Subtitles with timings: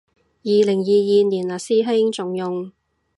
[0.43, 2.71] 二零二二年嘞師兄，仲用